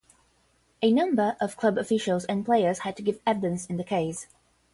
A 0.81 0.91
number 0.91 1.37
of 1.39 1.55
club 1.55 1.77
officials 1.77 2.25
and 2.25 2.43
players 2.43 2.79
had 2.79 2.97
to 2.97 3.03
give 3.03 3.21
evidence 3.27 3.67
in 3.67 3.77
the 3.77 3.83
case. 3.83 4.25